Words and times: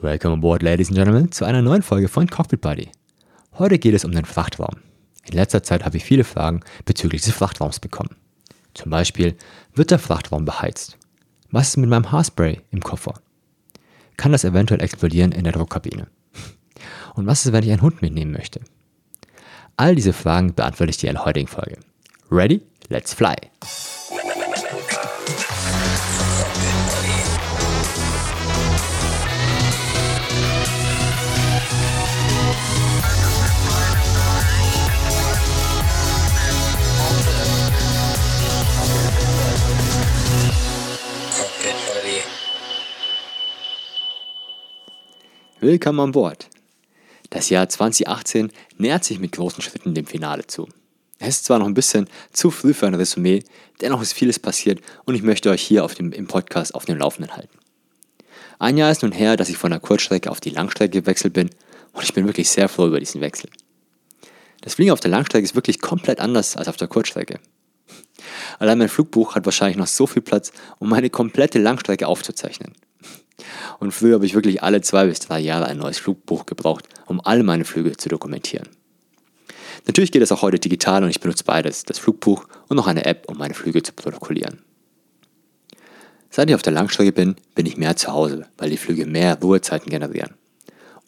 Welcome 0.00 0.34
aboard, 0.34 0.62
ladies 0.62 0.90
and 0.90 0.96
gentlemen, 0.96 1.32
zu 1.32 1.44
einer 1.44 1.60
neuen 1.60 1.82
Folge 1.82 2.06
von 2.06 2.28
Cockpit 2.28 2.60
Buddy. 2.60 2.88
Heute 3.58 3.80
geht 3.80 3.94
es 3.94 4.04
um 4.04 4.12
den 4.12 4.24
Frachtraum. 4.24 4.76
In 5.24 5.34
letzter 5.34 5.64
Zeit 5.64 5.84
habe 5.84 5.96
ich 5.96 6.04
viele 6.04 6.22
Fragen 6.22 6.60
bezüglich 6.84 7.22
des 7.22 7.34
Frachtraums 7.34 7.80
bekommen. 7.80 8.14
Zum 8.74 8.92
Beispiel, 8.92 9.36
wird 9.74 9.90
der 9.90 9.98
Frachtraum 9.98 10.44
beheizt? 10.44 10.96
Was 11.50 11.70
ist 11.70 11.78
mit 11.78 11.90
meinem 11.90 12.12
Haarspray 12.12 12.60
im 12.70 12.80
Koffer? 12.80 13.14
Kann 14.16 14.30
das 14.30 14.44
eventuell 14.44 14.80
explodieren 14.82 15.32
in 15.32 15.42
der 15.42 15.52
Druckkabine? 15.52 16.06
Und 17.14 17.26
was 17.26 17.44
ist, 17.44 17.52
wenn 17.52 17.64
ich 17.64 17.72
einen 17.72 17.82
Hund 17.82 18.00
mitnehmen 18.00 18.30
möchte? 18.30 18.60
All 19.76 19.96
diese 19.96 20.12
Fragen 20.12 20.54
beantworte 20.54 20.90
ich 20.90 20.98
dir 20.98 21.10
in 21.10 21.16
der 21.16 21.24
heutigen 21.24 21.48
Folge. 21.48 21.76
Ready? 22.30 22.62
Let's 22.88 23.12
fly! 23.12 23.34
Willkommen 45.70 46.00
an 46.00 46.12
Bord. 46.12 46.48
Das 47.28 47.50
Jahr 47.50 47.68
2018 47.68 48.50
nähert 48.78 49.04
sich 49.04 49.18
mit 49.18 49.32
großen 49.32 49.62
Schritten 49.62 49.92
dem 49.92 50.06
Finale 50.06 50.46
zu. 50.46 50.66
Es 51.18 51.28
ist 51.28 51.44
zwar 51.44 51.58
noch 51.58 51.66
ein 51.66 51.74
bisschen 51.74 52.08
zu 52.32 52.50
früh 52.50 52.72
für 52.72 52.86
ein 52.86 52.94
Resümee, 52.94 53.44
dennoch 53.82 54.00
ist 54.00 54.14
vieles 54.14 54.38
passiert 54.38 54.80
und 55.04 55.14
ich 55.14 55.22
möchte 55.22 55.50
euch 55.50 55.60
hier 55.60 55.84
auf 55.84 55.94
dem, 55.94 56.12
im 56.12 56.26
Podcast 56.26 56.74
auf 56.74 56.86
dem 56.86 56.96
Laufenden 56.96 57.36
halten. 57.36 57.58
Ein 58.58 58.78
Jahr 58.78 58.90
ist 58.90 59.02
nun 59.02 59.12
her, 59.12 59.36
dass 59.36 59.50
ich 59.50 59.58
von 59.58 59.70
der 59.70 59.78
Kurzstrecke 59.78 60.30
auf 60.30 60.40
die 60.40 60.48
Langstrecke 60.48 61.02
gewechselt 61.02 61.34
bin 61.34 61.50
und 61.92 62.02
ich 62.02 62.14
bin 62.14 62.24
wirklich 62.24 62.48
sehr 62.48 62.70
froh 62.70 62.86
über 62.86 62.98
diesen 62.98 63.20
Wechsel. 63.20 63.50
Das 64.62 64.76
Fliegen 64.76 64.92
auf 64.92 65.00
der 65.00 65.10
Langstrecke 65.10 65.44
ist 65.44 65.54
wirklich 65.54 65.82
komplett 65.82 66.18
anders 66.18 66.56
als 66.56 66.68
auf 66.68 66.78
der 66.78 66.88
Kurzstrecke. 66.88 67.40
Allein 68.58 68.78
mein 68.78 68.88
Flugbuch 68.88 69.34
hat 69.34 69.44
wahrscheinlich 69.44 69.76
noch 69.76 69.86
so 69.86 70.06
viel 70.06 70.22
Platz, 70.22 70.50
um 70.78 70.88
meine 70.88 71.10
komplette 71.10 71.58
Langstrecke 71.58 72.08
aufzuzeichnen. 72.08 72.72
Und 73.78 73.92
früher 73.92 74.14
habe 74.14 74.26
ich 74.26 74.34
wirklich 74.34 74.62
alle 74.62 74.80
zwei 74.80 75.06
bis 75.06 75.20
drei 75.20 75.38
Jahre 75.40 75.66
ein 75.66 75.78
neues 75.78 75.98
Flugbuch 75.98 76.46
gebraucht, 76.46 76.84
um 77.06 77.20
alle 77.24 77.42
meine 77.42 77.64
Flüge 77.64 77.96
zu 77.96 78.08
dokumentieren. 78.08 78.68
Natürlich 79.86 80.12
geht 80.12 80.22
es 80.22 80.32
auch 80.32 80.42
heute 80.42 80.58
digital 80.58 81.04
und 81.04 81.10
ich 81.10 81.20
benutze 81.20 81.44
beides, 81.44 81.84
das 81.84 81.98
Flugbuch 81.98 82.46
und 82.68 82.76
noch 82.76 82.86
eine 82.86 83.04
App, 83.06 83.28
um 83.28 83.38
meine 83.38 83.54
Flüge 83.54 83.82
zu 83.82 83.92
protokollieren. 83.92 84.60
Seit 86.30 86.48
ich 86.50 86.54
auf 86.54 86.62
der 86.62 86.72
Langstrecke 86.72 87.12
bin, 87.12 87.36
bin 87.54 87.66
ich 87.66 87.76
mehr 87.76 87.96
zu 87.96 88.12
Hause, 88.12 88.46
weil 88.58 88.70
die 88.70 88.76
Flüge 88.76 89.06
mehr 89.06 89.38
Ruhezeiten 89.40 89.90
generieren. 89.90 90.34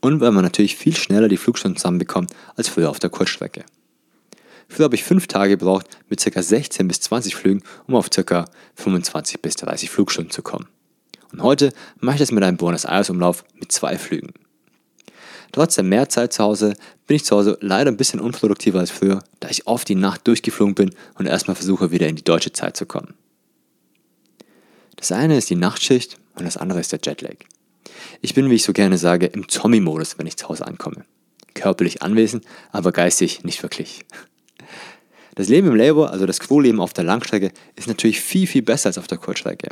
Und 0.01 0.21
weil 0.21 0.31
man 0.31 0.45
natürlich 0.45 0.77
viel 0.77 0.97
schneller 0.97 1.29
die 1.29 1.37
Flugstunden 1.37 1.77
zusammenbekommt 1.77 2.33
als 2.57 2.69
früher 2.69 2.89
auf 2.89 2.99
der 2.99 3.11
Kurzstrecke. 3.11 3.65
Früher 4.67 4.85
habe 4.85 4.95
ich 4.95 5.05
fünf 5.05 5.27
Tage 5.27 5.59
gebraucht 5.59 5.87
mit 6.09 6.25
ca. 6.25 6.43
16 6.43 6.89
bis 6.89 7.01
20 7.01 7.35
Flügen, 7.35 7.63
um 7.87 7.97
auf 7.97 8.09
ca. 8.09 8.47
25 8.77 9.43
bis 9.43 9.57
30 9.57 9.91
Flugstunden 9.91 10.31
zu 10.31 10.43
kommen. 10.43 10.69
Und 11.33 11.43
heute 11.43 11.73
mache 11.99 12.17
ich 12.17 12.21
das 12.21 12.33
mit 12.33 12.43
einem 12.43 12.57
Buenos 12.57 12.85
Aires 12.85 13.11
Umlauf 13.11 13.45
mit 13.55 13.71
zwei 13.73 13.99
Flügen. 13.99 14.33
Trotz 15.53 15.75
der 15.75 15.85
Mehrzeit 15.85 16.33
zu 16.33 16.45
Hause 16.45 16.75
bin 17.07 17.17
ich 17.17 17.25
zu 17.25 17.37
Hause 17.37 17.59
leider 17.61 17.91
ein 17.91 17.97
bisschen 17.97 18.21
unproduktiver 18.21 18.79
als 18.79 18.91
früher, 18.91 19.23
da 19.41 19.49
ich 19.49 19.67
oft 19.67 19.89
die 19.89 19.97
Nacht 19.97 20.27
durchgeflogen 20.27 20.75
bin 20.75 20.95
und 21.15 21.27
erstmal 21.27 21.57
versuche, 21.57 21.91
wieder 21.91 22.07
in 22.07 22.17
die 22.17 22.25
deutsche 22.25 22.53
Zeit 22.53 22.77
zu 22.77 22.87
kommen. 22.87 23.15
Das 24.97 25.13
eine 25.13 25.37
ist 25.37 25.51
die 25.51 25.57
Nachtschicht 25.57 26.19
und 26.37 26.45
das 26.45 26.57
andere 26.57 26.79
ist 26.81 26.93
der 26.93 27.01
Jetlag. 27.03 27.37
Ich 28.21 28.35
bin, 28.35 28.49
wie 28.51 28.55
ich 28.55 28.63
so 28.63 28.73
gerne 28.73 28.99
sage, 28.99 29.27
im 29.27 29.49
Zombie-Modus, 29.49 30.19
wenn 30.19 30.27
ich 30.27 30.37
zu 30.37 30.49
Hause 30.49 30.67
ankomme. 30.67 31.05
Körperlich 31.55 32.03
anwesend, 32.03 32.45
aber 32.71 32.93
geistig 32.93 33.43
nicht 33.43 33.63
wirklich. 33.63 34.05
Das 35.35 35.49
Leben 35.49 35.69
im 35.69 35.75
Labor, 35.75 36.11
also 36.11 36.27
das 36.27 36.39
Quo-Leben 36.39 36.81
auf 36.81 36.93
der 36.93 37.05
Langstrecke, 37.05 37.51
ist 37.75 37.89
natürlich 37.89 38.21
viel, 38.21 38.47
viel 38.47 38.63
besser 38.63 38.89
als 38.89 38.99
auf 38.99 39.07
der 39.07 39.19
Kurzstrecke 39.19 39.71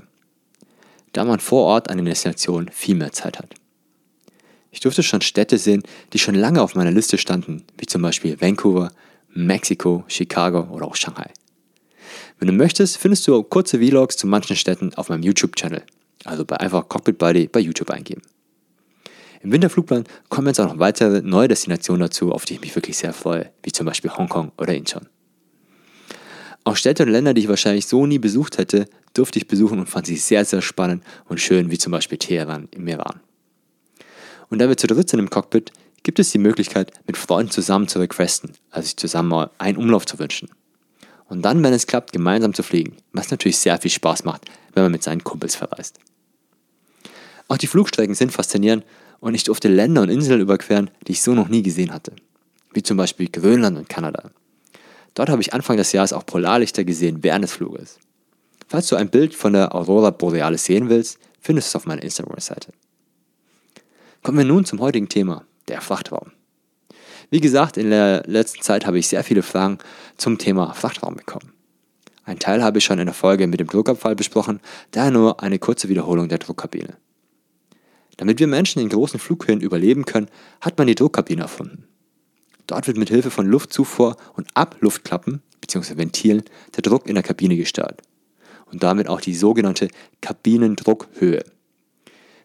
da 1.13 1.25
man 1.25 1.41
vor 1.41 1.65
Ort 1.65 1.91
an 1.91 1.97
den 1.97 2.07
Destinationen 2.07 2.71
viel 2.71 2.95
mehr 2.95 3.13
Zeit 3.13 3.39
hat. 3.39 3.55
Ich 4.71 4.81
durfte 4.81 5.03
schon 5.03 5.21
Städte 5.21 5.59
sehen, 5.59 5.83
die 6.13 6.19
schon 6.19 6.35
lange 6.35 6.63
auf 6.63 6.75
meiner 6.75 6.91
Liste 6.91 7.19
standen, 7.19 7.65
wie 7.79 7.87
zum 7.87 8.03
Beispiel 8.03 8.41
Vancouver, 8.41 8.91
Mexiko, 9.31 10.05
Chicago 10.09 10.69
oder 10.71 10.87
auch 10.87 10.97
Shanghai. 10.97 11.31
Wenn 12.39 12.49
du 12.49 12.55
möchtest, 12.55 12.99
findest 12.99 13.27
du 13.27 13.43
kurze 13.43 13.79
Vlogs 13.79 14.17
zu 14.17 14.27
manchen 14.27 14.57
Städten 14.57 14.95
auf 14.95 15.09
meinem 15.09 15.23
YouTube-Channel. 15.23 15.83
Also 16.25 16.45
bei 16.45 16.59
einfach 16.59 16.89
Cockpit 16.89 17.19
Buddy 17.19 17.49
bei 17.49 17.61
YouTube 17.61 17.91
eingeben. 17.91 18.23
Im 19.43 19.53
Winterflugplan 19.53 20.05
kommen 20.29 20.49
jetzt 20.49 20.61
auch 20.61 20.69
noch 20.69 20.79
weitere 20.79 21.23
neue 21.23 21.49
Destinationen 21.49 22.03
dazu, 22.03 22.33
auf 22.33 22.45
die 22.45 22.55
ich 22.55 22.61
mich 22.61 22.75
wirklich 22.75 22.97
sehr 22.97 23.13
freue, 23.13 23.51
wie 23.63 23.73
zum 23.73 23.87
Beispiel 23.87 24.11
Hongkong 24.11 24.53
oder 24.59 24.75
Incheon. 24.75 25.09
Auch 26.65 26.77
Städte 26.77 27.05
und 27.05 27.11
Länder, 27.11 27.35
die 27.35 27.43
ich 27.43 27.49
wahrscheinlich 27.49 27.87
so 27.87 28.05
nie 28.05 28.19
besucht 28.19 28.59
hätte, 28.59 28.89
durfte 29.19 29.39
ich 29.39 29.49
besuchen 29.49 29.79
und 29.79 29.89
fand 29.89 30.07
sie 30.07 30.17
sehr, 30.17 30.45
sehr 30.45 30.63
spannend 30.63 31.03
und 31.29 31.41
schön, 31.41 31.71
wie 31.71 31.79
zum 31.79 31.93
Beispiel 31.93 32.19
Teheran 32.19 32.69
im 32.71 32.87
Iran. 32.87 33.21
Und 34.49 34.61
da 34.61 34.69
wir 34.69 34.77
zu 34.77 34.87
dritt 34.87 35.11
sind 35.11 35.21
im 35.21 35.31
Cockpit, 35.31 35.73
gibt 36.03 36.19
es 36.19 36.31
die 36.31 36.39
Möglichkeit, 36.39 36.93
mit 37.07 37.17
Freunden 37.17 37.51
zusammen 37.51 37.89
zu 37.89 37.99
requesten, 37.99 38.53
also 38.71 38.87
sich 38.87 38.97
zusammen 38.97 39.29
mal 39.29 39.51
einen 39.59 39.77
Umlauf 39.77 40.07
zu 40.07 40.19
wünschen. 40.19 40.49
Und 41.27 41.43
dann, 41.43 41.63
wenn 41.63 41.75
es 41.75 41.87
klappt, 41.87 42.13
gemeinsam 42.13 42.55
zu 42.55 42.63
fliegen, 42.63 42.97
was 43.13 43.31
natürlich 43.31 43.59
sehr 43.59 43.79
viel 43.79 43.91
Spaß 43.91 44.25
macht, 44.25 44.47
wenn 44.73 44.85
man 44.85 44.93
mit 44.93 45.03
seinen 45.03 45.23
Kumpels 45.23 45.57
verreist. 45.57 45.99
Auch 47.49 47.59
die 47.59 47.67
Flugstrecken 47.67 48.15
sind 48.15 48.33
faszinierend 48.33 48.85
und 49.21 49.35
ich 49.35 49.45
durfte 49.45 49.69
Länder 49.69 50.03
und 50.03 50.09
Inseln 50.09 50.41
überqueren, 50.41 50.91
die 51.07 51.13
ich 51.13 51.23
so 51.23 51.35
noch 51.35 51.49
nie 51.49 51.63
gesehen 51.63 51.93
hatte, 51.93 52.13
wie 52.73 52.83
zum 52.83 52.97
Beispiel 52.97 53.29
Grönland 53.29 53.77
und 53.77 53.89
Kanada. 53.89 54.31
Dort 55.15 55.29
habe 55.29 55.43
ich 55.43 55.53
Anfang 55.53 55.77
des 55.77 55.93
Jahres 55.93 56.13
auch 56.13 56.25
Polarlichter 56.25 56.85
gesehen 56.85 57.23
während 57.23 57.45
des 57.45 57.53
Fluges. 57.53 57.99
Falls 58.69 58.89
du 58.89 58.97
ein 58.97 59.09
Bild 59.09 59.35
von 59.35 59.55
der 59.55 59.75
Aurora 59.75 60.11
Borealis 60.11 60.67
sehen 60.67 60.91
willst, 60.91 61.19
findest 61.41 61.69
du 61.69 61.71
es 61.71 61.77
auf 61.77 61.87
meiner 61.87 62.03
Instagram-Seite. 62.03 62.73
Kommen 64.23 64.39
wir 64.39 64.45
nun 64.45 64.67
zum 64.67 64.81
heutigen 64.81 65.09
Thema, 65.09 65.47
der 65.69 65.81
Frachtraum. 65.81 66.33
Wie 67.31 67.41
gesagt, 67.41 67.79
in 67.79 67.89
der 67.89 68.25
letzten 68.27 68.61
Zeit 68.61 68.87
habe 68.87 68.99
ich 68.99 69.09
sehr 69.09 69.25
viele 69.25 69.43
Fragen 69.43 69.79
zum 70.19 70.37
Thema 70.37 70.75
Frachtraum 70.75 71.17
bekommen. 71.17 71.53
Ein 72.25 72.39
Teil 72.39 72.63
habe 72.63 72.77
ich 72.77 72.85
schon 72.85 72.99
in 72.99 73.07
der 73.07 73.15
Folge 73.15 73.47
mit 73.47 73.59
dem 73.59 73.69
Druckabfall 73.69 74.15
besprochen, 74.15 74.61
daher 74.91 75.11
nur 75.11 75.43
eine 75.43 75.59
kurze 75.59 75.89
Wiederholung 75.89 76.29
der 76.29 76.39
Druckkabine. 76.39 76.99
Damit 78.19 78.39
wir 78.39 78.49
Menschen 78.49 78.83
in 78.83 78.91
großen 78.91 79.19
Flughöhen 79.19 79.63
überleben 79.63 80.05
können, 80.05 80.29
hat 80.61 80.77
man 80.77 80.89
die 80.89 80.95
Druckkabine 80.95 81.43
erfunden. 81.43 81.87
Dort 82.67 82.87
wird 82.87 82.99
mit 82.99 83.09
Hilfe 83.09 83.31
von 83.31 83.47
Luftzufuhr 83.47 84.17
und 84.35 84.49
Abluftklappen 84.53 85.41
bzw. 85.63 85.97
Ventilen 85.97 86.43
der 86.77 86.83
Druck 86.83 87.07
in 87.07 87.15
der 87.15 87.23
Kabine 87.23 87.57
gesteuert 87.57 88.03
und 88.73 88.83
damit 88.83 89.09
auch 89.09 89.21
die 89.21 89.35
sogenannte 89.35 89.89
Kabinendruckhöhe. 90.21 91.45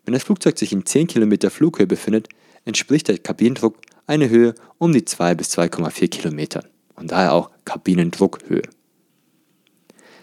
Wenn 0.05 0.13
das 0.13 0.23
Flugzeug 0.23 0.57
sich 0.57 0.73
in 0.73 0.85
10 0.85 1.07
Kilometer 1.07 1.49
Flughöhe 1.49 1.87
befindet, 1.87 2.29
entspricht 2.65 3.07
der 3.07 3.17
Kabinendruck 3.17 3.77
eine 4.05 4.29
Höhe 4.29 4.55
um 4.77 4.91
die 4.91 5.05
2 5.05 5.35
bis 5.35 5.57
2,4 5.57 6.09
Kilometer 6.09 6.65
und 6.95 7.11
daher 7.11 7.33
auch 7.33 7.49
Kabinendruckhöhe. 7.65 8.63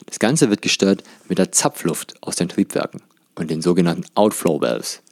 Das 0.07 0.19
Ganze 0.19 0.51
wird 0.51 0.63
gesteuert 0.63 1.03
mit 1.29 1.39
der 1.39 1.53
Zapfluft 1.53 2.15
aus 2.23 2.37
den 2.37 2.49
Triebwerken 2.49 3.03
und 3.37 3.51
den 3.51 3.63
sogenannten 3.63 4.05
Outflow 4.15 4.61
Valves. 4.61 5.03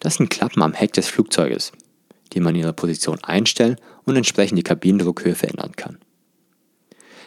Das 0.00 0.16
sind 0.16 0.28
Klappen 0.28 0.62
am 0.62 0.74
Heck 0.74 0.92
des 0.92 1.08
Flugzeuges 1.08 1.72
die 2.34 2.40
man 2.40 2.54
in 2.54 2.62
ihrer 2.62 2.72
Position 2.72 3.22
einstellen 3.22 3.76
und 4.04 4.16
entsprechend 4.16 4.58
die 4.58 4.64
Kabinendruckhöhe 4.64 5.34
verändern 5.34 5.72
kann. 5.76 5.98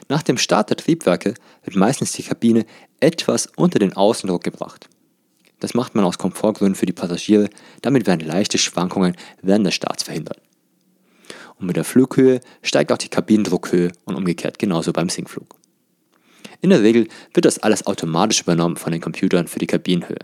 Nach 0.10 0.24
dem 0.24 0.38
Start 0.38 0.70
der 0.70 0.78
Triebwerke 0.78 1.34
wird 1.64 1.76
meistens 1.76 2.14
die 2.14 2.24
Kabine 2.24 2.66
etwas 3.00 3.50
unter 3.56 3.80
den 3.80 3.94
Außendruck 3.94 4.44
gebracht. 4.44 4.90
Das 5.60 5.74
macht 5.74 5.96
man 5.96 6.06
aus 6.06 6.18
Komfortgründen 6.18 6.76
für 6.76 6.86
die 6.86 6.94
Passagiere, 6.94 7.50
damit 7.82 8.08
werden 8.08 8.26
leichte 8.26 8.58
Schwankungen 8.58 9.16
während 9.42 9.66
des 9.66 9.74
Starts 9.74 10.04
verhindert. 10.04 10.40
Und 11.60 11.66
mit 11.66 11.76
der 11.76 11.84
Flughöhe 11.84 12.42
steigt 12.62 12.92
auch 12.92 12.98
die 12.98 13.10
Kabinendruckhöhe 13.10 13.92
und 14.06 14.16
umgekehrt 14.16 14.60
genauso 14.60 14.94
beim 14.94 15.10
Sinkflug. 15.10 15.56
In 16.62 16.70
der 16.70 16.84
Regel 16.84 17.08
wird 17.34 17.46
das 17.46 17.60
alles 17.60 17.86
automatisch 17.86 18.42
übernommen 18.42 18.78
von 18.78 18.92
den 18.92 19.02
Computern 19.02 19.48
für 19.48 19.60
die 19.60 19.68
Kabinenhöhe. 19.68 20.20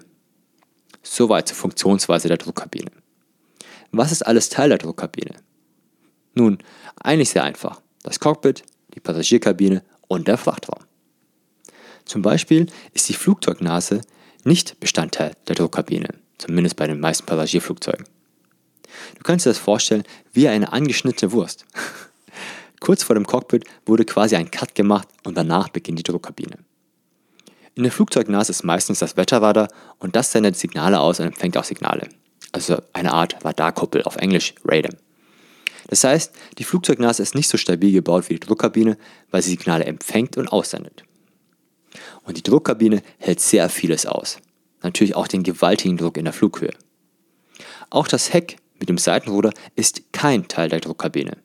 Soweit 1.02 1.48
zur 1.48 1.57
Funktionsweise 1.57 2.28
der 2.28 2.38
Druckkabine. 2.38 2.92
Was 3.92 4.12
ist 4.12 4.25
alles 4.25 4.50
Teil 4.50 4.69
der 4.69 4.78
Druckkabine? 4.78 5.36
Nun, 6.34 6.60
eigentlich 6.96 7.30
sehr 7.30 7.44
einfach. 7.44 7.81
Das 8.02 8.19
Cockpit, 8.19 8.63
die 8.95 9.00
Passagierkabine 9.00 9.84
und 10.07 10.28
der 10.28 10.38
Frachtraum. 10.38 10.84
Zum 12.06 12.22
Beispiel 12.22 12.68
ist 12.94 13.10
die 13.10 13.13
Flugzeugnase 13.13 14.01
nicht 14.44 14.80
Bestandteil 14.80 15.34
der 15.48 15.56
Druckkabine, 15.56 16.10
zumindest 16.38 16.75
bei 16.75 16.88
den 16.88 17.00
meisten 17.00 17.25
Passagierflugzeugen. 17.25 18.06
Du 19.18 19.24
kannst 19.24 19.45
dir 19.45 19.50
das 19.50 19.57
vorstellen 19.57 20.04
wie 20.34 20.48
eine 20.48 20.72
angeschnittene 20.74 21.31
Wurst. 21.31 21.66
Kurz 22.80 23.04
vor 23.04 23.16
dem 23.16 23.25
Cockpit 23.25 23.66
wurde 23.86 24.04
quasi 24.04 24.36
ein 24.36 24.51
Cut 24.51 24.75
gemacht 24.75 25.07
und 25.24 25.38
danach 25.38 25.69
beginnt 25.69 26.00
die 26.00 26.04
Druckkabine. 26.04 26.57
In 27.75 27.84
der 27.84 27.92
Flugzeugnase 27.92 28.51
ist 28.51 28.63
meistens 28.63 29.00
das 29.00 29.18
Wetterradar 29.18 29.69
und 29.98 30.16
das 30.16 30.31
sendet 30.31 30.57
Signale 30.57 31.00
aus 31.00 31.19
und 31.19 31.28
empfängt 31.28 31.57
auch 31.57 31.63
Signale. 31.63 32.10
also 32.51 32.78
eine 32.94 33.13
Art 33.13 33.44
Radarkuppel, 33.44 34.04
auf 34.04 34.18
Englisch 34.18 34.54
Radar. 34.63 34.94
Das 35.88 36.03
heißt, 36.03 36.33
die 36.57 36.63
Flugzeugnase 36.63 37.21
ist 37.21 37.35
nicht 37.35 37.50
so 37.50 37.57
stabil 37.57 37.91
gebaut 37.91 38.30
wie 38.30 38.35
die 38.35 38.39
Druckkabine, 38.39 38.97
weil 39.31 39.41
sie 39.41 39.51
Signale 39.51 39.85
empfängt 39.85 40.38
und 40.38 40.47
aussendet. 40.47 41.03
Und 42.24 42.38
die 42.38 42.44
Druckkabine 42.44 43.01
hält 43.18 43.39
sehr 43.39 43.69
vieles 43.69 44.06
aus. 44.06 44.38
Natürlich 44.81 45.15
auch 45.15 45.27
den 45.27 45.44
gewaltigen 45.44 45.97
Druck 45.97 46.18
in 46.18 46.25
der 46.25 46.33
Flughöhe. 46.33 46.74
Auch 47.89 48.07
das 48.07 48.33
Heck 48.33 48.57
mit 48.80 48.89
dem 48.89 48.97
Seitenruder 48.97 49.51
ist 49.75 50.13
kein 50.13 50.47
Teil 50.47 50.69
der 50.69 50.80
Druckkabine. 50.80 51.38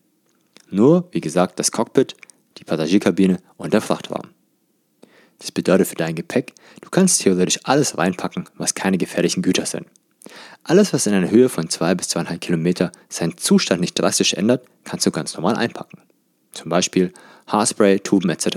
Nur, 0.71 1.09
wie 1.13 1.21
gesagt, 1.21 1.59
das 1.59 1.73
Cockpit, 1.73 2.17
die 2.59 2.65
Passagierkabine 2.65 3.39
und 3.57 3.73
der 3.73 3.81
Frachtraum. 3.81 4.29
Das 5.39 5.53
bedeutet 5.53 5.87
für 5.87 5.95
dein 5.95 6.17
Gepäck, 6.17 6.53
du 6.81 6.91
kannst 6.91 7.23
theoretisch 7.23 7.61
alles 7.63 7.97
reinpacken, 7.97 8.49
was 8.57 8.75
keine 8.75 8.99
gefährlichen 8.99 9.43
Güter 9.43 9.67
sind. 9.67 9.87
Alles, 10.65 10.93
was 10.93 11.07
in 11.07 11.15
einer 11.15 11.31
Höhe 11.31 11.49
von 11.49 11.69
2 11.69 11.95
bis 11.95 12.09
2,5 12.09 12.39
Kilometer 12.39 12.93
seinen 13.09 13.37
Zustand 13.37 13.81
nicht 13.81 13.99
drastisch 13.99 14.35
ändert, 14.35 14.67
kannst 14.85 15.07
du 15.07 15.11
ganz 15.11 15.35
normal 15.35 15.57
einpacken. 15.57 16.01
Zum 16.53 16.69
Beispiel 16.69 17.13
Haarspray, 17.47 18.01
Tuben 18.01 18.31
etc. 18.31 18.49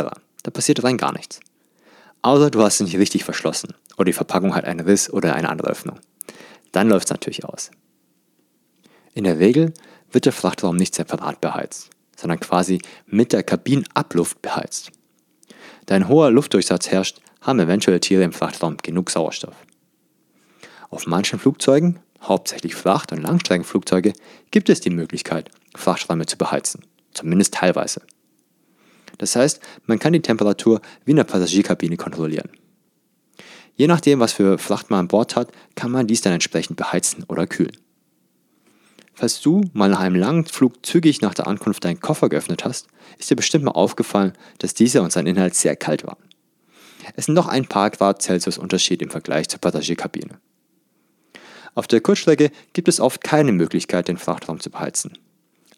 Da 0.43 0.51
passiert 0.51 0.83
rein 0.83 0.97
gar 0.97 1.13
nichts. 1.13 1.39
Außer 2.21 2.51
du 2.51 2.61
hast 2.61 2.75
es 2.75 2.87
nicht 2.87 2.97
richtig 2.97 3.23
verschlossen 3.23 3.73
oder 3.95 4.05
die 4.05 4.13
Verpackung 4.13 4.55
hat 4.55 4.65
einen 4.65 4.81
Riss 4.81 5.11
oder 5.11 5.35
eine 5.35 5.49
andere 5.49 5.69
Öffnung. 5.69 5.99
Dann 6.71 6.89
läuft 6.89 7.05
es 7.05 7.11
natürlich 7.11 7.45
aus. 7.45 7.71
In 9.13 9.23
der 9.23 9.39
Regel 9.39 9.73
wird 10.11 10.25
der 10.25 10.33
Frachtraum 10.33 10.75
nicht 10.75 10.95
separat 10.95 11.41
beheizt, 11.41 11.89
sondern 12.15 12.39
quasi 12.39 12.81
mit 13.07 13.33
der 13.33 13.43
Kabinenabluft 13.43 14.41
beheizt. 14.41 14.91
Da 15.85 15.95
ein 15.95 16.07
hoher 16.07 16.31
Luftdurchsatz 16.31 16.89
herrscht, 16.89 17.19
haben 17.41 17.59
eventuell 17.59 17.99
Tiere 17.99 18.23
im 18.23 18.33
Frachtraum 18.33 18.77
genug 18.77 19.09
Sauerstoff. 19.09 19.55
Auf 20.91 21.07
manchen 21.07 21.39
Flugzeugen, 21.39 21.99
hauptsächlich 22.21 22.75
Fracht- 22.75 23.13
und 23.13 23.23
Langstreckenflugzeuge, 23.23 24.11
gibt 24.51 24.69
es 24.69 24.81
die 24.81 24.89
Möglichkeit, 24.89 25.49
Frachträume 25.73 26.25
zu 26.25 26.37
beheizen, 26.37 26.81
zumindest 27.13 27.53
teilweise. 27.53 28.01
Das 29.17 29.37
heißt, 29.37 29.61
man 29.85 29.99
kann 29.99 30.11
die 30.11 30.21
Temperatur 30.21 30.81
wie 31.05 31.11
in 31.11 31.17
der 31.17 31.23
Passagierkabine 31.23 31.95
kontrollieren. 31.95 32.49
Je 33.75 33.87
nachdem, 33.87 34.19
was 34.19 34.33
für 34.33 34.57
Fracht 34.57 34.89
man 34.89 34.99
an 34.99 35.07
Bord 35.07 35.37
hat, 35.37 35.51
kann 35.75 35.91
man 35.91 36.07
dies 36.07 36.21
dann 36.21 36.33
entsprechend 36.33 36.75
beheizen 36.75 37.23
oder 37.29 37.47
kühlen. 37.47 37.77
Falls 39.13 39.39
du 39.39 39.61
mal 39.71 39.89
nach 39.89 40.01
einem 40.01 40.15
langen 40.17 40.45
Flug 40.45 40.85
zügig 40.85 41.21
nach 41.21 41.33
der 41.33 41.47
Ankunft 41.47 41.85
deinen 41.85 42.01
Koffer 42.01 42.27
geöffnet 42.27 42.65
hast, 42.65 42.87
ist 43.17 43.29
dir 43.29 43.35
bestimmt 43.35 43.63
mal 43.63 43.71
aufgefallen, 43.71 44.33
dass 44.57 44.73
dieser 44.73 45.03
und 45.03 45.13
sein 45.13 45.27
Inhalt 45.27 45.55
sehr 45.55 45.77
kalt 45.77 46.05
waren. 46.05 46.23
Es 47.15 47.27
sind 47.27 47.35
noch 47.35 47.47
ein 47.47 47.65
paar 47.65 47.91
Grad 47.91 48.21
Celsius 48.21 48.57
Unterschied 48.57 49.01
im 49.01 49.09
Vergleich 49.09 49.47
zur 49.47 49.61
Passagierkabine. 49.61 50.39
Auf 51.73 51.87
der 51.87 52.01
Kurzstrecke 52.01 52.51
gibt 52.73 52.87
es 52.87 52.99
oft 52.99 53.23
keine 53.23 53.51
Möglichkeit, 53.51 54.07
den 54.07 54.17
Frachtraum 54.17 54.59
zu 54.59 54.69
beheizen, 54.69 55.13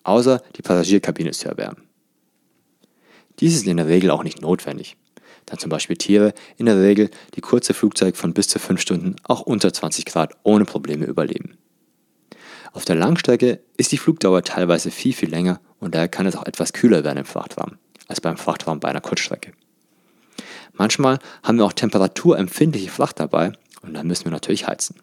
außer 0.03 0.41
die 0.55 0.61
Passagierkabine 0.61 1.31
zu 1.31 1.47
erwärmen. 1.47 1.83
Dies 3.39 3.55
ist 3.55 3.67
in 3.67 3.77
der 3.77 3.87
Regel 3.87 4.11
auch 4.11 4.23
nicht 4.23 4.41
notwendig, 4.41 4.97
da 5.45 5.57
zum 5.57 5.69
Beispiel 5.69 5.97
Tiere 5.97 6.33
in 6.57 6.65
der 6.65 6.79
Regel 6.79 7.09
die 7.35 7.41
kurze 7.41 7.73
Flugzeit 7.73 8.17
von 8.17 8.33
bis 8.33 8.47
zu 8.47 8.59
5 8.59 8.79
Stunden 8.79 9.15
auch 9.23 9.41
unter 9.41 9.71
20 9.71 10.05
Grad 10.05 10.33
ohne 10.43 10.65
Probleme 10.65 11.05
überleben. 11.05 11.57
Auf 12.71 12.85
der 12.85 12.95
Langstrecke 12.95 13.59
ist 13.77 13.91
die 13.91 13.97
Flugdauer 13.97 14.43
teilweise 14.43 14.89
viel, 14.89 15.13
viel 15.13 15.29
länger 15.29 15.61
und 15.79 15.93
daher 15.93 16.07
kann 16.07 16.25
es 16.25 16.35
auch 16.35 16.45
etwas 16.45 16.73
kühler 16.73 17.03
werden 17.03 17.19
im 17.19 17.25
Frachtraum 17.25 17.77
als 18.07 18.21
beim 18.21 18.37
Frachtraum 18.37 18.79
bei 18.79 18.89
einer 18.89 19.01
Kurzstrecke. 19.01 19.53
Manchmal 20.73 21.19
haben 21.43 21.57
wir 21.57 21.65
auch 21.65 21.73
temperaturempfindliche 21.73 22.89
Fracht 22.89 23.19
dabei 23.19 23.53
und 23.81 23.93
dann 23.93 24.07
müssen 24.07 24.25
wir 24.25 24.31
natürlich 24.31 24.67
heizen. 24.67 24.95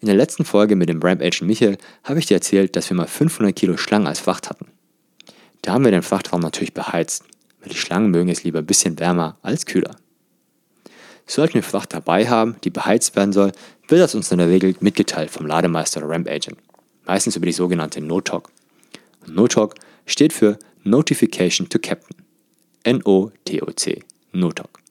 In 0.00 0.06
der 0.06 0.16
letzten 0.16 0.44
Folge 0.44 0.76
mit 0.76 0.88
dem 0.88 1.02
Ramp 1.02 1.22
Agent 1.22 1.42
Michael 1.42 1.78
habe 2.04 2.18
ich 2.18 2.26
dir 2.26 2.34
erzählt, 2.34 2.76
dass 2.76 2.90
wir 2.90 2.96
mal 2.96 3.06
500 3.06 3.54
Kilo 3.54 3.76
Schlangen 3.76 4.06
als 4.06 4.20
Fracht 4.20 4.50
hatten. 4.50 4.66
Da 5.62 5.72
haben 5.72 5.84
wir 5.84 5.90
den 5.90 6.02
Frachtraum 6.02 6.40
natürlich 6.40 6.74
beheizt, 6.74 7.24
weil 7.60 7.70
die 7.70 7.78
Schlangen 7.78 8.10
mögen 8.10 8.28
es 8.28 8.44
lieber 8.44 8.58
ein 8.60 8.66
bisschen 8.66 8.98
wärmer 8.98 9.38
als 9.42 9.66
kühler. 9.66 9.96
Sollten 11.26 11.54
wir 11.54 11.62
Fracht 11.62 11.92
dabei 11.92 12.28
haben, 12.28 12.56
die 12.62 12.70
beheizt 12.70 13.16
werden 13.16 13.32
soll, 13.32 13.52
wird 13.88 14.00
das 14.00 14.14
uns 14.14 14.30
in 14.30 14.38
der 14.38 14.48
Regel 14.48 14.76
mitgeteilt 14.80 15.30
vom 15.30 15.46
Lademeister 15.46 16.00
oder 16.00 16.10
Ramp 16.10 16.28
Agent, 16.28 16.58
meistens 17.04 17.36
über 17.36 17.46
die 17.46 17.52
sogenannte 17.52 18.00
NOTOC. 18.00 18.50
NOTOC 19.26 19.74
steht 20.06 20.32
für 20.32 20.58
Notification 20.84 21.68
to 21.68 21.80
Captain. 21.80 22.16
N-O-T-O-C. 22.84 24.04
NOTOC. 24.32 24.85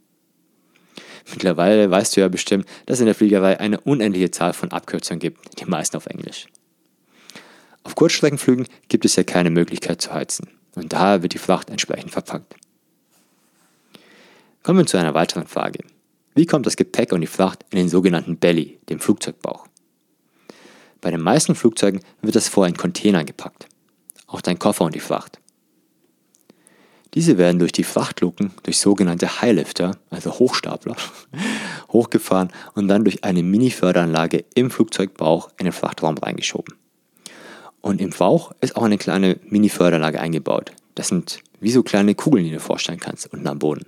Mittlerweile 1.35 1.91
weißt 1.91 2.15
du 2.15 2.21
ja 2.21 2.29
bestimmt, 2.29 2.65
dass 2.85 2.95
es 2.95 3.01
in 3.01 3.07
der 3.07 3.15
Fliegerei 3.15 3.59
eine 3.59 3.81
unendliche 3.81 4.31
Zahl 4.31 4.53
von 4.53 4.71
Abkürzungen 4.71 5.19
gibt, 5.19 5.59
die 5.59 5.65
meisten 5.65 5.97
auf 5.97 6.05
Englisch. 6.05 6.47
Auf 7.83 7.95
Kurzstreckenflügen 7.95 8.67
gibt 8.87 9.03
es 9.03 9.17
ja 9.17 9.23
keine 9.23 9.49
Möglichkeit 9.49 10.01
zu 10.01 10.13
heizen 10.13 10.49
und 10.75 10.93
daher 10.93 11.23
wird 11.23 11.33
die 11.33 11.37
Fracht 11.37 11.69
entsprechend 11.69 12.11
verpackt. 12.11 12.55
Kommen 14.63 14.79
wir 14.79 14.85
zu 14.85 14.97
einer 14.97 15.13
weiteren 15.13 15.45
Frage. 15.45 15.79
Wie 16.35 16.45
kommt 16.45 16.65
das 16.65 16.77
Gepäck 16.77 17.11
und 17.11 17.21
die 17.21 17.27
Fracht 17.27 17.65
in 17.69 17.77
den 17.77 17.89
sogenannten 17.89 18.37
Belly, 18.37 18.79
dem 18.89 19.01
Flugzeugbauch? 19.01 19.67
Bei 21.01 21.11
den 21.11 21.21
meisten 21.21 21.53
Flugzeugen 21.53 21.99
wird 22.21 22.35
das 22.35 22.47
vor 22.47 22.65
in 22.65 22.77
Container 22.77 23.25
gepackt. 23.25 23.67
Auch 24.25 24.41
dein 24.41 24.57
Koffer 24.57 24.85
und 24.85 24.95
die 24.95 25.01
Fracht. 25.01 25.39
Diese 27.15 27.37
werden 27.37 27.59
durch 27.59 27.71
die 27.71 27.85
Frachtluken 27.85 28.51
durch 28.63 28.77
sogenannte 28.77 29.41
Highlifter, 29.41 29.97
also 30.09 30.37
Hochstapler, 30.37 30.97
hochgefahren 31.89 32.51
und 32.73 32.89
dann 32.89 33.05
durch 33.05 33.23
eine 33.23 33.41
Mini-Förderanlage 33.41 34.43
im 34.53 34.69
Flugzeugbauch 34.69 35.49
in 35.57 35.63
den 35.63 35.71
Frachtraum 35.71 36.17
reingeschoben. 36.17 36.75
Und 37.79 38.01
im 38.01 38.09
Bauch 38.09 38.51
ist 38.59 38.75
auch 38.75 38.83
eine 38.83 38.97
kleine 38.97 39.39
Mini-Förderanlage 39.47 40.19
eingebaut. 40.19 40.73
Das 40.95 41.07
sind 41.07 41.39
wie 41.61 41.71
so 41.71 41.83
kleine 41.83 42.15
Kugeln, 42.15 42.43
die 42.43 42.49
du 42.49 42.57
dir 42.57 42.61
vorstellen 42.61 42.99
kannst, 42.99 43.31
unten 43.31 43.47
am 43.47 43.59
Boden. 43.59 43.85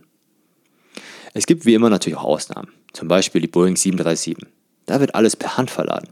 Es 1.33 1.45
gibt 1.45 1.65
wie 1.65 1.73
immer 1.73 1.89
natürlich 1.89 2.17
auch 2.17 2.23
Ausnahmen, 2.23 2.69
zum 2.93 3.09
Beispiel 3.09 3.41
die 3.41 3.47
Boeing 3.47 3.75
737. 3.75 4.37
Da 4.85 5.01
wird 5.01 5.15
alles 5.15 5.35
per 5.35 5.57
Hand 5.57 5.69
verladen. 5.69 6.09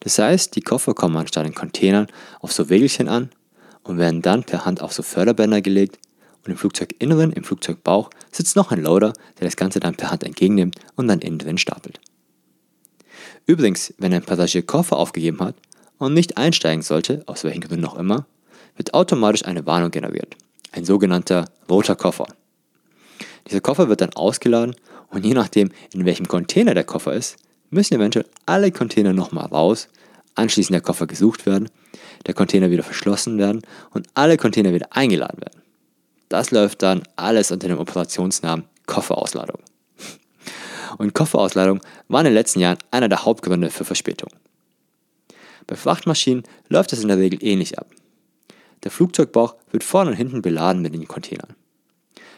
Das 0.00 0.18
heißt, 0.18 0.54
die 0.56 0.60
Koffer 0.60 0.92
kommen 0.92 1.16
anstatt 1.16 1.46
in 1.46 1.54
Containern 1.54 2.06
auf 2.40 2.52
so 2.52 2.68
Wägelchen 2.68 3.08
an 3.08 3.30
und 3.82 3.98
werden 3.98 4.22
dann 4.22 4.44
per 4.44 4.64
Hand 4.64 4.82
auf 4.82 4.92
so 4.92 5.02
Förderbänder 5.02 5.60
gelegt 5.60 5.98
und 6.44 6.52
im 6.52 6.56
Flugzeuginneren, 6.56 7.32
im 7.32 7.44
Flugzeugbauch, 7.44 8.10
sitzt 8.30 8.56
noch 8.56 8.70
ein 8.70 8.82
Loader, 8.82 9.12
der 9.38 9.46
das 9.46 9.56
Ganze 9.56 9.80
dann 9.80 9.94
per 9.94 10.10
Hand 10.10 10.24
entgegennimmt 10.24 10.76
und 10.96 11.08
dann 11.08 11.20
innen 11.20 11.38
drin 11.38 11.58
stapelt. 11.58 12.00
Übrigens, 13.46 13.94
wenn 13.98 14.14
ein 14.14 14.22
Passagier 14.22 14.62
Koffer 14.62 14.96
aufgegeben 14.96 15.40
hat 15.40 15.56
und 15.98 16.14
nicht 16.14 16.36
einsteigen 16.36 16.82
sollte, 16.82 17.22
aus 17.26 17.44
welchen 17.44 17.60
Gründen 17.60 17.86
auch 17.86 17.98
immer, 17.98 18.26
wird 18.76 18.94
automatisch 18.94 19.44
eine 19.44 19.66
Warnung 19.66 19.90
generiert. 19.90 20.36
Ein 20.72 20.84
sogenannter 20.84 21.46
roter 21.68 21.96
Koffer. 21.96 22.26
Dieser 23.48 23.60
Koffer 23.60 23.88
wird 23.88 24.00
dann 24.00 24.14
ausgeladen 24.14 24.76
und 25.08 25.24
je 25.24 25.34
nachdem, 25.34 25.70
in 25.92 26.04
welchem 26.04 26.28
Container 26.28 26.74
der 26.74 26.84
Koffer 26.84 27.12
ist, 27.12 27.36
müssen 27.70 27.94
eventuell 27.94 28.26
alle 28.46 28.70
Container 28.70 29.12
nochmal 29.12 29.46
raus, 29.46 29.88
anschließend 30.34 30.74
der 30.74 30.80
Koffer 30.80 31.06
gesucht 31.06 31.46
werden 31.46 31.68
der 32.26 32.34
Container 32.34 32.70
wieder 32.70 32.82
verschlossen 32.82 33.38
werden 33.38 33.62
und 33.90 34.08
alle 34.14 34.36
Container 34.36 34.72
wieder 34.72 34.88
eingeladen 34.90 35.40
werden. 35.40 35.62
Das 36.28 36.50
läuft 36.50 36.82
dann 36.82 37.02
alles 37.16 37.50
unter 37.50 37.68
dem 37.68 37.78
Operationsnamen 37.78 38.66
Kofferausladung. 38.86 39.60
Und 40.98 41.14
Kofferausladung 41.14 41.80
war 42.08 42.20
in 42.20 42.26
den 42.26 42.34
letzten 42.34 42.60
Jahren 42.60 42.78
einer 42.90 43.08
der 43.08 43.24
Hauptgründe 43.24 43.70
für 43.70 43.84
Verspätungen. 43.84 44.36
Bei 45.66 45.76
Frachtmaschinen 45.76 46.42
läuft 46.68 46.92
es 46.92 47.02
in 47.02 47.08
der 47.08 47.18
Regel 47.18 47.42
ähnlich 47.42 47.78
ab. 47.78 47.86
Der 48.82 48.90
Flugzeugbauch 48.90 49.56
wird 49.70 49.84
vorne 49.84 50.10
und 50.10 50.16
hinten 50.16 50.42
beladen 50.42 50.82
mit 50.82 50.94
den 50.94 51.06
Containern. 51.06 51.54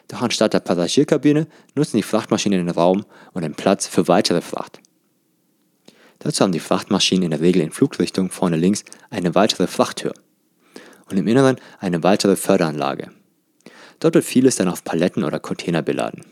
Doch 0.09 0.21
anstatt 0.21 0.53
der 0.53 0.61
Passagierkabine 0.61 1.47
nutzen 1.75 1.97
die 1.97 2.03
Frachtmaschinen 2.03 2.67
den 2.67 2.75
Raum 2.75 3.05
und 3.33 3.43
den 3.43 3.55
Platz 3.55 3.87
für 3.87 4.09
weitere 4.09 4.43
Fracht. 4.43 4.81
Dazu 6.23 6.45
haben 6.45 6.53
die 6.53 6.61
Frachtmaschinen 6.61 7.25
in 7.25 7.31
der 7.33 7.41
Regel 7.41 7.63
in 7.63 7.73
Flugrichtung 7.73 8.31
vorne 8.31 8.57
links 8.57 8.85
eine 9.11 9.35
weitere 9.35 9.67
Frachttür 9.67 10.15
und 11.11 11.17
im 11.17 11.27
Inneren 11.27 11.57
eine 11.81 12.05
weitere 12.05 12.37
Förderanlage. 12.37 13.11
Dort 13.99 14.15
wird 14.15 14.25
vieles 14.25 14.55
dann 14.55 14.69
auf 14.69 14.85
Paletten 14.85 15.25
oder 15.25 15.41
Container 15.41 15.83
beladen. 15.83 16.25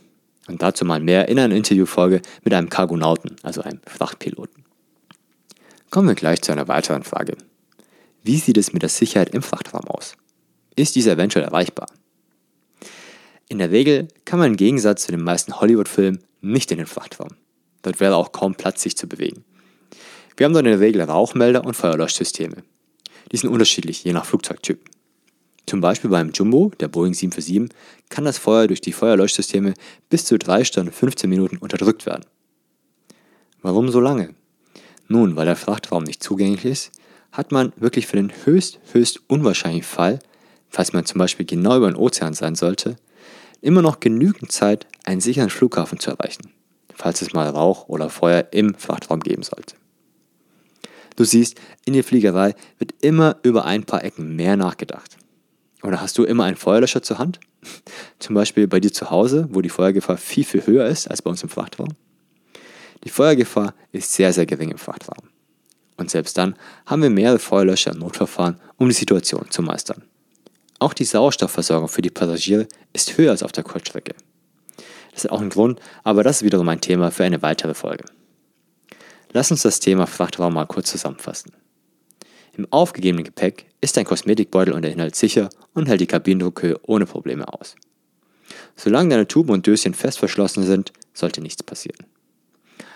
Und 0.47 0.63
dazu 0.63 0.85
mal 0.85 1.01
mehr 1.01 1.29
in 1.29 1.41
einer 1.41 1.57
Interviewfolge 1.57 2.23
mit 2.45 2.55
einem 2.55 2.69
Cargonauten, 2.69 3.35
also 3.43 3.63
einem 3.63 3.81
Frachtpiloten. 3.85 4.65
Kommen 5.91 6.07
wir 6.07 6.15
gleich 6.15 6.41
zu 6.41 6.53
einer 6.53 6.69
weiteren 6.69 7.03
Frage. 7.03 7.37
Wie 8.23 8.39
sieht 8.39 8.59
es 8.59 8.73
mit 8.73 8.83
der 8.83 8.89
Sicherheit 8.89 9.31
im 9.31 9.43
Frachtraum 9.43 9.89
aus? 9.89 10.17
Ist 10.77 10.95
diese 10.95 11.11
eventuell 11.11 11.45
erreichbar? 11.45 11.87
In 13.49 13.59
der 13.59 13.73
Regel 13.73 14.07
kann 14.25 14.39
man 14.39 14.53
im 14.53 14.57
Gegensatz 14.57 15.07
zu 15.07 15.11
den 15.11 15.23
meisten 15.23 15.61
Hollywood-Filmen 15.61 16.23
nicht 16.43 16.71
in 16.71 16.79
den 16.79 16.87
Frachtraum. 16.87 17.31
Dort 17.83 17.99
wäre 17.99 18.15
auch 18.15 18.31
kaum 18.31 18.55
Platz, 18.55 18.83
sich 18.83 18.97
zu 18.97 19.09
bewegen. 19.09 19.45
Wir 20.41 20.47
haben 20.47 20.55
dort 20.55 20.65
in 20.65 20.73
der 20.73 20.81
Regel 20.81 21.03
Rauchmelder 21.03 21.67
und 21.67 21.77
Feuerleuchtsysteme. 21.77 22.63
Die 23.31 23.37
sind 23.37 23.51
unterschiedlich, 23.51 24.05
je 24.05 24.15
nach 24.15 24.25
Flugzeugtyp. 24.25 24.81
Zum 25.67 25.83
Beispiel 25.83 26.09
beim 26.09 26.31
Jumbo, 26.31 26.73
der 26.81 26.89
Boeing 26.89 27.13
747, 27.13 27.77
kann 28.09 28.25
das 28.25 28.39
Feuer 28.39 28.67
durch 28.67 28.81
die 28.81 28.95
Feuerleuchtsysteme 28.95 29.75
bis 30.09 30.25
zu 30.25 30.39
3 30.39 30.65
Stunden 30.65 30.93
15 30.93 31.29
Minuten 31.29 31.59
unterdrückt 31.59 32.07
werden. 32.07 32.25
Warum 33.61 33.91
so 33.91 34.01
lange? 34.01 34.35
Nun, 35.09 35.37
weil 35.37 35.45
der 35.45 35.57
Frachtraum 35.57 36.05
nicht 36.05 36.23
zugänglich 36.23 36.65
ist, 36.65 36.93
hat 37.33 37.53
man 37.53 37.75
wirklich 37.77 38.07
für 38.07 38.17
den 38.17 38.33
höchst, 38.47 38.81
höchst 38.95 39.21
unwahrscheinlichen 39.27 39.87
Fall, 39.87 40.21
falls 40.71 40.95
man 40.95 41.05
zum 41.05 41.19
Beispiel 41.19 41.45
genau 41.45 41.77
über 41.77 41.91
den 41.91 41.97
Ozean 41.97 42.33
sein 42.33 42.55
sollte, 42.55 42.97
immer 43.61 43.83
noch 43.83 44.01
genügend 44.01 44.51
Zeit, 44.53 44.87
einen 45.05 45.21
sicheren 45.21 45.51
Flughafen 45.51 46.01
zu 46.01 46.13
erreichen, 46.13 46.51
falls 46.95 47.21
es 47.21 47.35
mal 47.35 47.51
Rauch 47.51 47.91
oder 47.91 48.09
Feuer 48.09 48.47
im 48.53 48.75
Frachtraum 48.75 49.21
geben 49.21 49.43
sollte. 49.43 49.75
Du 51.21 51.27
siehst, 51.27 51.61
in 51.85 51.93
der 51.93 52.03
Fliegerei 52.03 52.55
wird 52.79 52.95
immer 53.03 53.37
über 53.43 53.67
ein 53.67 53.85
paar 53.85 54.03
Ecken 54.03 54.37
mehr 54.37 54.57
nachgedacht. 54.57 55.19
Oder 55.83 56.01
hast 56.01 56.17
du 56.17 56.25
immer 56.25 56.45
einen 56.45 56.57
Feuerlöscher 56.57 57.03
zur 57.03 57.19
Hand? 57.19 57.41
Zum 58.19 58.35
Beispiel 58.35 58.67
bei 58.67 58.81
dir 58.81 58.91
zu 58.91 59.11
Hause, 59.11 59.47
wo 59.51 59.61
die 59.61 59.69
Feuergefahr 59.69 60.17
viel, 60.17 60.45
viel 60.45 60.67
höher 60.67 60.87
ist 60.87 61.11
als 61.11 61.21
bei 61.21 61.29
uns 61.29 61.43
im 61.43 61.51
Frachtraum. 61.51 61.91
Die 63.05 63.11
Feuergefahr 63.11 63.75
ist 63.93 64.15
sehr, 64.15 64.33
sehr 64.33 64.47
gering 64.47 64.71
im 64.71 64.79
Frachtraum. 64.79 65.29
Und 65.99 66.11
selbst 66.11 66.39
dann 66.39 66.57
haben 66.87 67.03
wir 67.03 67.11
mehrere 67.11 67.39
Feuerlöscher 67.39 67.93
im 67.93 67.99
Notverfahren, 67.99 68.59
um 68.79 68.89
die 68.89 68.95
Situation 68.95 69.45
zu 69.51 69.61
meistern. 69.61 70.01
Auch 70.79 70.95
die 70.95 71.05
Sauerstoffversorgung 71.05 71.89
für 71.89 72.01
die 72.01 72.09
Passagiere 72.09 72.67
ist 72.95 73.19
höher 73.19 73.33
als 73.33 73.43
auf 73.43 73.53
der 73.53 73.65
Kurzstrecke. 73.65 74.15
Das 75.13 75.27
ist 75.27 75.31
auch 75.31 75.43
ein 75.43 75.51
Grund, 75.51 75.81
aber 76.03 76.23
das 76.23 76.39
ist 76.39 76.45
wiederum 76.45 76.71
ein 76.71 76.81
Thema 76.81 77.11
für 77.11 77.25
eine 77.25 77.43
weitere 77.43 77.75
Folge. 77.75 78.07
Lass 79.33 79.51
uns 79.51 79.63
das 79.63 79.79
Thema 79.79 80.07
Frachtraum 80.07 80.55
mal 80.55 80.67
kurz 80.67 80.91
zusammenfassen. 80.91 81.53
Im 82.57 82.67
aufgegebenen 82.73 83.25
Gepäck 83.25 83.67
ist 83.81 83.97
ein 83.97 84.05
Kosmetikbeutel 84.05 84.75
und 84.75 84.83
der 84.83 84.93
Inhalt 84.93 85.15
sicher 85.15 85.51
und 85.73 85.87
hält 85.87 86.01
die 86.01 86.09
Kabinendruckhöhe 86.09 86.81
ohne 86.83 87.07
Probleme 87.07 87.47
aus. 87.53 87.77
Solange 88.75 89.11
deine 89.11 89.29
Tuben 89.29 89.51
und 89.51 89.67
Döschen 89.67 89.95
fest 89.95 90.19
verschlossen 90.19 90.65
sind, 90.65 90.93
sollte 91.15 91.41
nichts 91.41 91.63
passieren. 91.63 92.07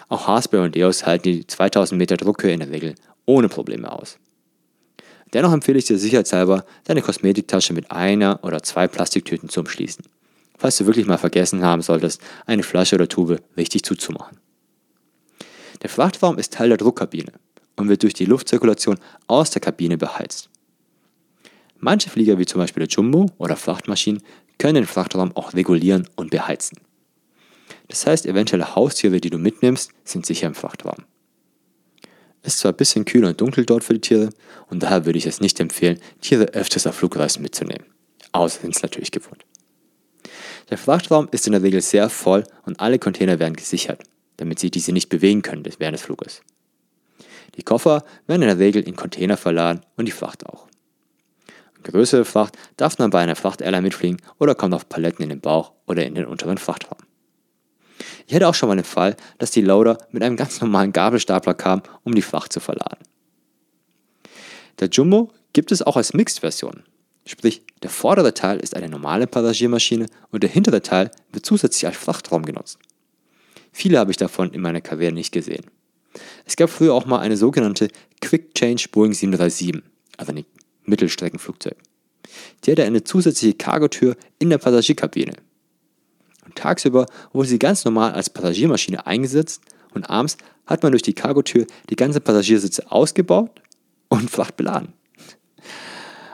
Auch 0.08 0.26
Haarspray 0.26 0.60
und 0.60 0.74
Deos 0.74 1.06
halten 1.06 1.24
die 1.24 1.46
2000 1.46 1.98
Meter 1.98 2.16
Druckhöhe 2.16 2.52
in 2.52 2.60
der 2.60 2.70
Regel 2.70 2.96
ohne 3.26 3.48
Probleme 3.48 3.90
aus. 3.90 4.18
Dennoch 5.32 5.52
empfehle 5.52 5.78
ich 5.78 5.86
dir 5.86 5.98
sicherheitshalber, 5.98 6.64
deine 6.84 7.02
Kosmetiktasche 7.02 7.72
mit 7.72 7.90
einer 7.90 8.42
oder 8.42 8.62
zwei 8.62 8.88
Plastiktüten 8.88 9.48
zu 9.48 9.60
umschließen, 9.60 10.04
falls 10.58 10.76
du 10.76 10.86
wirklich 10.86 11.06
mal 11.06 11.18
vergessen 11.18 11.62
haben 11.62 11.82
solltest, 11.82 12.20
eine 12.46 12.62
Flasche 12.64 12.96
oder 12.96 13.08
Tube 13.08 13.40
richtig 13.56 13.84
zuzumachen. 13.84 14.43
Der 15.84 15.90
Frachtraum 15.90 16.38
ist 16.38 16.54
Teil 16.54 16.70
der 16.70 16.78
Druckkabine 16.78 17.30
und 17.76 17.90
wird 17.90 18.02
durch 18.02 18.14
die 18.14 18.24
Luftzirkulation 18.24 18.98
aus 19.26 19.50
der 19.50 19.60
Kabine 19.60 19.98
beheizt. 19.98 20.48
Manche 21.76 22.08
Flieger, 22.08 22.38
wie 22.38 22.46
zum 22.46 22.62
Beispiel 22.62 22.86
der 22.86 22.88
Jumbo 22.88 23.30
oder 23.36 23.54
Frachtmaschinen, 23.54 24.22
können 24.56 24.76
den 24.76 24.86
Frachtraum 24.86 25.36
auch 25.36 25.52
regulieren 25.52 26.08
und 26.16 26.30
beheizen. 26.30 26.78
Das 27.88 28.06
heißt, 28.06 28.24
eventuelle 28.24 28.74
Haustiere, 28.74 29.20
die 29.20 29.28
du 29.28 29.36
mitnimmst, 29.36 29.90
sind 30.04 30.24
sicher 30.24 30.46
im 30.46 30.54
Frachtraum. 30.54 31.04
Es 32.40 32.54
ist 32.54 32.60
zwar 32.60 32.72
ein 32.72 32.78
bisschen 32.78 33.04
kühl 33.04 33.26
und 33.26 33.38
dunkel 33.38 33.66
dort 33.66 33.84
für 33.84 33.92
die 33.92 34.00
Tiere 34.00 34.30
und 34.70 34.82
daher 34.82 35.04
würde 35.04 35.18
ich 35.18 35.26
es 35.26 35.42
nicht 35.42 35.60
empfehlen, 35.60 36.00
Tiere 36.22 36.44
öfters 36.54 36.86
auf 36.86 36.94
Flugreisen 36.94 37.42
mitzunehmen. 37.42 37.84
Außer 38.32 38.62
sind 38.62 38.74
es 38.74 38.82
natürlich 38.82 39.10
gewohnt. 39.10 39.44
Der 40.70 40.78
Frachtraum 40.78 41.28
ist 41.30 41.46
in 41.46 41.52
der 41.52 41.62
Regel 41.62 41.82
sehr 41.82 42.08
voll 42.08 42.44
und 42.64 42.80
alle 42.80 42.98
Container 42.98 43.38
werden 43.38 43.54
gesichert, 43.54 44.00
damit 44.36 44.58
sich 44.58 44.70
diese 44.70 44.92
nicht 44.92 45.08
bewegen 45.08 45.42
können 45.42 45.64
während 45.78 45.94
des 45.94 46.02
Fluges. 46.02 46.42
Die 47.56 47.62
Koffer 47.62 48.04
werden 48.26 48.42
in 48.42 48.48
der 48.48 48.58
Regel 48.58 48.82
in 48.82 48.96
Container 48.96 49.36
verladen 49.36 49.80
und 49.96 50.06
die 50.06 50.12
Fracht 50.12 50.46
auch. 50.46 50.66
Eine 51.74 51.92
größere 51.92 52.24
Fracht 52.24 52.56
darf 52.76 52.96
dann 52.96 53.10
bei 53.10 53.20
einer 53.20 53.36
Frachtairline 53.36 53.82
mitfliegen 53.82 54.20
oder 54.38 54.54
kommt 54.54 54.74
auf 54.74 54.88
Paletten 54.88 55.22
in 55.22 55.28
den 55.28 55.40
Bauch 55.40 55.72
oder 55.86 56.04
in 56.04 56.14
den 56.14 56.24
unteren 56.24 56.58
Frachtraum. 56.58 56.98
Ich 58.26 58.34
hatte 58.34 58.48
auch 58.48 58.54
schon 58.54 58.68
mal 58.68 58.76
den 58.76 58.84
Fall, 58.84 59.16
dass 59.38 59.50
die 59.50 59.60
Loader 59.60 59.98
mit 60.10 60.22
einem 60.22 60.36
ganz 60.36 60.60
normalen 60.60 60.92
Gabelstapler 60.92 61.54
kamen, 61.54 61.82
um 62.02 62.14
die 62.14 62.22
Fracht 62.22 62.52
zu 62.52 62.60
verladen. 62.60 63.04
Der 64.80 64.88
Jumbo 64.88 65.30
gibt 65.52 65.70
es 65.72 65.82
auch 65.82 65.96
als 65.96 66.14
Mixed-Version. 66.14 66.82
Sprich, 67.26 67.62
der 67.82 67.90
vordere 67.90 68.34
Teil 68.34 68.58
ist 68.58 68.74
eine 68.74 68.88
normale 68.88 69.26
Passagiermaschine 69.26 70.06
und 70.30 70.42
der 70.42 70.50
hintere 70.50 70.82
Teil 70.82 71.10
wird 71.32 71.46
zusätzlich 71.46 71.86
als 71.86 71.96
Frachtraum 71.96 72.44
genutzt. 72.44 72.78
Viele 73.76 73.98
habe 73.98 74.12
ich 74.12 74.16
davon 74.16 74.52
in 74.52 74.60
meiner 74.60 74.80
Karriere 74.80 75.12
nicht 75.12 75.32
gesehen. 75.32 75.64
Es 76.46 76.54
gab 76.54 76.70
früher 76.70 76.94
auch 76.94 77.06
mal 77.06 77.18
eine 77.18 77.36
sogenannte 77.36 77.88
Quick 78.20 78.54
Change 78.54 78.86
Boeing 78.92 79.12
737, 79.12 79.82
also 80.16 80.32
ein 80.32 80.44
Mittelstreckenflugzeug. 80.84 81.76
Die 82.62 82.70
hatte 82.70 82.84
eine 82.84 83.02
zusätzliche 83.02 83.54
Cargotür 83.54 84.16
in 84.38 84.50
der 84.50 84.58
Passagierkabine. 84.58 85.32
Und 86.44 86.54
tagsüber 86.54 87.06
wurde 87.32 87.48
sie 87.48 87.58
ganz 87.58 87.84
normal 87.84 88.12
als 88.12 88.30
Passagiermaschine 88.30 89.08
eingesetzt 89.08 89.60
und 89.92 90.08
abends 90.08 90.36
hat 90.66 90.84
man 90.84 90.92
durch 90.92 91.02
die 91.02 91.14
Cargotür 91.14 91.66
die 91.90 91.96
ganze 91.96 92.20
Passagiersitze 92.20 92.92
ausgebaut 92.92 93.60
und 94.08 94.30
Fracht 94.30 94.56
beladen. 94.56 94.92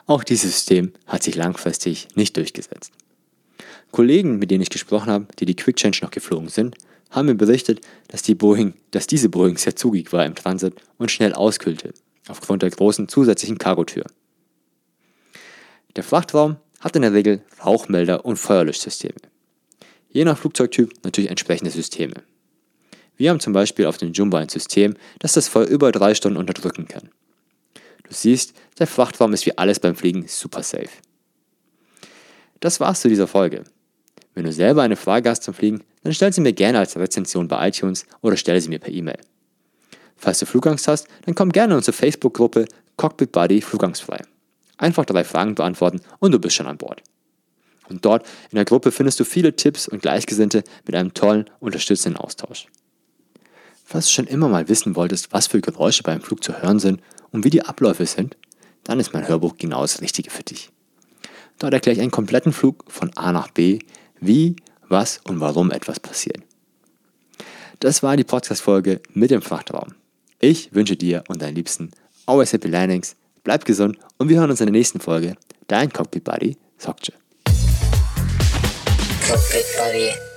Auch 0.04 0.24
dieses 0.24 0.52
System 0.52 0.92
hat 1.06 1.22
sich 1.22 1.36
langfristig 1.36 2.08
nicht 2.16 2.36
durchgesetzt. 2.36 2.92
Kollegen, 3.92 4.38
mit 4.38 4.50
denen 4.50 4.62
ich 4.62 4.70
gesprochen 4.70 5.10
habe, 5.10 5.26
die 5.38 5.46
die 5.46 5.56
Quick 5.56 5.76
Change 5.76 6.00
noch 6.02 6.10
geflogen 6.10 6.50
sind, 6.50 6.76
haben 7.10 7.26
mir 7.26 7.34
berichtet, 7.34 7.80
dass, 8.08 8.22
die 8.22 8.34
Boeing, 8.34 8.74
dass 8.90 9.06
diese 9.06 9.28
Boeing 9.28 9.56
sehr 9.56 9.76
zugig 9.76 10.12
war 10.12 10.24
im 10.24 10.34
Transit 10.34 10.74
und 10.98 11.10
schnell 11.10 11.32
auskühlte, 11.32 11.92
aufgrund 12.28 12.62
der 12.62 12.70
großen 12.70 13.08
zusätzlichen 13.08 13.58
Cargotür. 13.58 14.04
Der 15.96 16.04
Frachtraum 16.04 16.56
hat 16.78 16.96
in 16.96 17.02
der 17.02 17.12
Regel 17.12 17.42
Rauchmelder 17.64 18.24
und 18.24 18.36
Feuerlöschsysteme. 18.36 19.20
Je 20.10 20.24
nach 20.24 20.38
Flugzeugtyp 20.38 20.92
natürlich 21.04 21.30
entsprechende 21.30 21.70
Systeme. 21.70 22.14
Wir 23.16 23.30
haben 23.30 23.40
zum 23.40 23.52
Beispiel 23.52 23.86
auf 23.86 23.98
dem 23.98 24.12
Jumbo 24.12 24.38
ein 24.38 24.48
System, 24.48 24.94
das 25.18 25.34
das 25.34 25.48
Feuer 25.48 25.66
über 25.66 25.92
drei 25.92 26.14
Stunden 26.14 26.38
unterdrücken 26.38 26.88
kann. 26.88 27.10
Du 28.04 28.14
siehst, 28.14 28.54
der 28.78 28.86
Frachtraum 28.86 29.34
ist 29.34 29.46
wie 29.46 29.56
alles 29.58 29.78
beim 29.78 29.94
Fliegen 29.94 30.26
super 30.26 30.62
safe. 30.62 30.88
Das 32.60 32.80
war's 32.80 33.00
zu 33.00 33.08
dieser 33.08 33.26
Folge. 33.26 33.64
Wenn 34.34 34.44
du 34.44 34.52
selber 34.52 34.82
eine 34.82 34.96
Frage 34.96 35.28
hast 35.28 35.42
zum 35.42 35.54
Fliegen, 35.54 35.84
dann 36.02 36.14
stell 36.14 36.32
sie 36.32 36.40
mir 36.40 36.52
gerne 36.52 36.78
als 36.78 36.96
Rezension 36.96 37.48
bei 37.48 37.68
iTunes 37.68 38.06
oder 38.20 38.36
stelle 38.36 38.60
sie 38.60 38.68
mir 38.68 38.78
per 38.78 38.92
E-Mail. 38.92 39.18
Falls 40.16 40.38
du 40.38 40.46
Flugangst 40.46 40.88
hast, 40.88 41.08
dann 41.24 41.34
komm 41.34 41.50
gerne 41.50 41.74
in 41.74 41.78
unsere 41.78 41.96
Facebook-Gruppe 41.96 42.66
Cockpit 42.96 43.32
Buddy 43.32 43.60
Flugangstfrei. 43.62 44.22
Einfach 44.76 45.04
drei 45.04 45.24
Fragen 45.24 45.54
beantworten 45.54 46.00
und 46.18 46.32
du 46.32 46.38
bist 46.38 46.56
schon 46.56 46.66
an 46.66 46.78
Bord. 46.78 47.02
Und 47.88 48.04
dort 48.04 48.26
in 48.50 48.56
der 48.56 48.64
Gruppe 48.64 48.92
findest 48.92 49.18
du 49.20 49.24
viele 49.24 49.56
Tipps 49.56 49.88
und 49.88 50.02
Gleichgesinnte 50.02 50.62
mit 50.86 50.94
einem 50.94 51.12
tollen, 51.12 51.50
unterstützenden 51.58 52.20
Austausch. 52.20 52.66
Falls 53.84 54.06
du 54.06 54.12
schon 54.12 54.26
immer 54.26 54.48
mal 54.48 54.68
wissen 54.68 54.94
wolltest, 54.94 55.32
was 55.32 55.48
für 55.48 55.60
Geräusche 55.60 56.04
beim 56.04 56.20
Flug 56.20 56.44
zu 56.44 56.62
hören 56.62 56.78
sind 56.78 57.00
und 57.32 57.44
wie 57.44 57.50
die 57.50 57.62
Abläufe 57.62 58.06
sind, 58.06 58.36
dann 58.84 59.00
ist 59.00 59.12
mein 59.12 59.26
Hörbuch 59.26 59.56
genau 59.58 59.82
das 59.82 60.00
Richtige 60.00 60.30
für 60.30 60.44
dich. 60.44 60.70
Dort 61.58 61.74
erkläre 61.74 61.94
ich 61.96 62.00
einen 62.00 62.12
kompletten 62.12 62.52
Flug 62.52 62.84
von 62.88 63.10
A 63.16 63.32
nach 63.32 63.50
B, 63.50 63.80
wie, 64.20 64.56
was 64.90 65.20
und 65.24 65.40
warum 65.40 65.70
etwas 65.70 66.00
passiert. 66.00 66.42
Das 67.80 68.02
war 68.02 68.16
die 68.16 68.24
Podcast-Folge 68.24 69.00
mit 69.14 69.30
dem 69.30 69.40
Frachtraum. 69.40 69.94
Ich 70.38 70.74
wünsche 70.74 70.96
dir 70.96 71.24
und 71.28 71.40
deinen 71.40 71.54
Liebsten 71.54 71.90
always 72.26 72.52
happy 72.52 72.68
landings, 72.68 73.16
bleib 73.42 73.64
gesund 73.64 73.98
und 74.18 74.28
wir 74.28 74.38
hören 74.38 74.50
uns 74.50 74.60
in 74.60 74.66
der 74.66 74.72
nächsten 74.72 75.00
Folge. 75.00 75.36
Dein 75.66 75.92
Cockpit 75.92 76.24
Buddy, 76.24 76.56
Sokje. 76.78 77.14
Cockpit 79.26 79.64
Buddy. 79.78 80.29